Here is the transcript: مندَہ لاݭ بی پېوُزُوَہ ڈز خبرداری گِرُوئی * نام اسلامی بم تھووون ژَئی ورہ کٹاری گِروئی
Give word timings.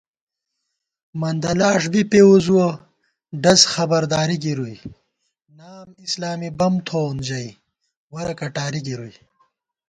مندَہ 1.19 1.53
لاݭ 1.59 1.81
بی 1.91 2.01
پېوُزُوَہ 2.11 2.67
ڈز 3.41 3.61
خبرداری 3.73 4.37
گِرُوئی 4.43 4.77
* 5.19 5.57
نام 5.57 5.87
اسلامی 6.05 6.49
بم 6.59 6.73
تھووون 6.87 7.17
ژَئی 7.27 7.49
ورہ 8.13 8.33
کٹاری 8.39 8.81
گِروئی 8.87 9.15